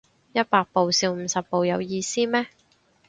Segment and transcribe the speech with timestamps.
[0.33, 2.47] 一百步笑五十步有意思咩